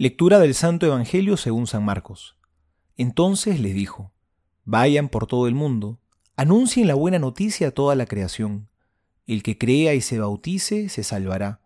[0.00, 2.36] Lectura del Santo Evangelio según San Marcos.
[2.96, 4.12] Entonces les dijo,
[4.64, 5.98] Vayan por todo el mundo,
[6.36, 8.68] anuncien la buena noticia a toda la creación.
[9.26, 11.62] El que crea y se bautice se salvará,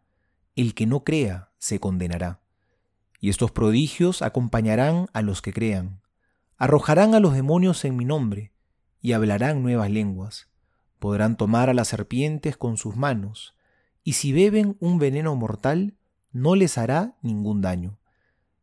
[0.57, 2.41] el que no crea se condenará.
[3.21, 6.01] Y estos prodigios acompañarán a los que crean.
[6.57, 8.55] Arrojarán a los demonios en mi nombre,
[9.03, 10.49] y hablarán nuevas lenguas.
[10.99, 13.55] Podrán tomar a las serpientes con sus manos,
[14.03, 15.99] y si beben un veneno mortal,
[16.33, 17.99] no les hará ningún daño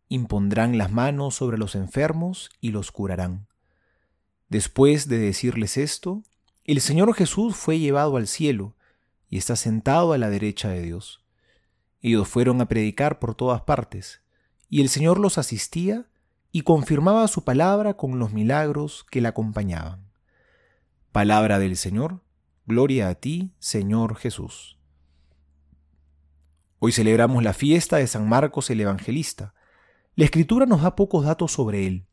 [0.10, 3.48] impondrán las manos sobre los enfermos y los curarán.
[4.50, 6.24] Después de decirles esto,
[6.66, 8.76] el Señor Jesús fue llevado al cielo
[9.30, 11.24] y está sentado a la derecha de Dios.
[12.02, 14.22] Ellos fueron a predicar por todas partes,
[14.68, 16.08] y el Señor los asistía
[16.52, 20.10] y confirmaba su palabra con los milagros que la acompañaban.
[21.12, 22.22] Palabra del Señor,
[22.66, 24.78] gloria a ti, Señor Jesús.
[26.80, 29.54] Hoy celebramos la fiesta de San Marcos el Evangelista,
[30.20, 32.06] la escritura nos da pocos datos sobre él.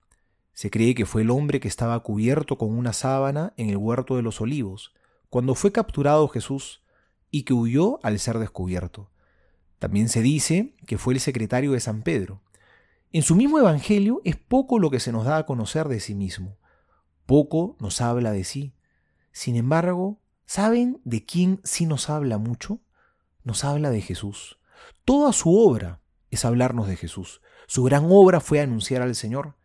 [0.52, 4.15] Se cree que fue el hombre que estaba cubierto con una sábana en el huerto
[4.15, 4.95] de los olivos,
[5.29, 6.84] cuando fue capturado Jesús,
[7.32, 9.10] y que huyó al ser descubierto.
[9.80, 12.43] También se dice que fue el secretario de San Pedro.
[13.10, 16.15] En su mismo Evangelio es poco lo que se nos da a conocer de sí
[16.15, 16.59] mismo.
[17.27, 18.73] Poco nos habla de sí.
[19.32, 22.79] Sin embargo, ¿saben de quién sí nos habla mucho?
[23.43, 24.60] Nos habla de Jesús.
[25.04, 27.41] Toda su obra es hablarnos de Jesús.
[27.66, 29.57] Su gran obra fue anunciar al Señor.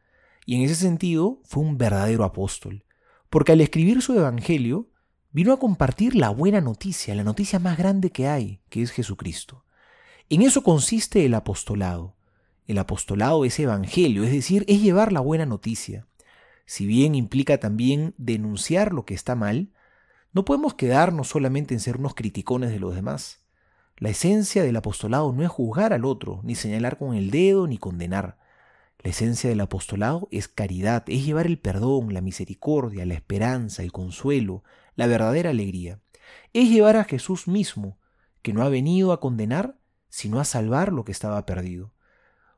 [0.46, 2.84] Y en ese sentido fue un verdadero apóstol,
[3.30, 4.90] porque al escribir su Evangelio
[5.32, 9.64] vino a compartir la buena noticia, la noticia más grande que hay, que es Jesucristo.
[10.30, 12.16] En eso consiste el apostolado.
[12.68, 16.08] El apostolado es Evangelio, es decir, es llevar la buena noticia.
[16.66, 19.72] Si bien implica también denunciar lo que está mal,
[20.34, 23.42] no podemos quedarnos solamente en ser unos criticones de los demás.
[24.02, 27.78] La esencia del apostolado no es juzgar al otro, ni señalar con el dedo, ni
[27.78, 28.40] condenar.
[28.98, 33.92] La esencia del apostolado es caridad, es llevar el perdón, la misericordia, la esperanza, el
[33.92, 34.64] consuelo,
[34.96, 36.00] la verdadera alegría.
[36.52, 38.00] Es llevar a Jesús mismo,
[38.42, 39.78] que no ha venido a condenar,
[40.10, 41.94] sino a salvar lo que estaba perdido.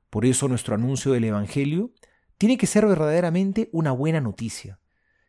[0.09, 1.91] Por eso nuestro anuncio del Evangelio
[2.37, 4.79] tiene que ser verdaderamente una buena noticia.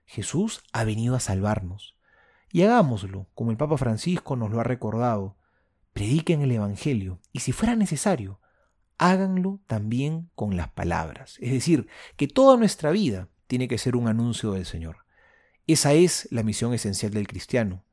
[0.06, 1.96] Jesús ha venido a salvarnos.
[2.52, 5.38] Y hagámoslo, como el Papa Francisco nos lo ha recordado,
[5.94, 8.40] prediquen el Evangelio y si fuera necesario,
[8.98, 11.38] háganlo también con las palabras.
[11.40, 14.98] Es decir, que toda nuestra vida tiene que ser un anuncio del Señor.
[15.66, 17.84] Esa es la misión esencial del cristiano.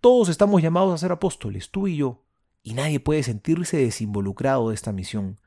[0.00, 2.22] Todos estamos llamados a ser apóstoles, tú y yo,
[2.62, 5.40] y nadie puede sentirse desinvolucrado de esta misión,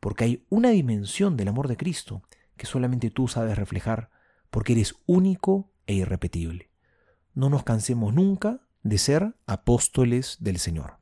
[0.00, 2.22] porque hay una dimensión del amor de Cristo
[2.56, 4.10] que solamente tú sabes reflejar,
[4.50, 6.70] porque eres único e irrepetible.
[7.34, 11.01] No nos cansemos nunca de ser apóstoles del Señor.